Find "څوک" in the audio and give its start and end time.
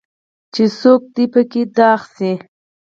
0.79-1.01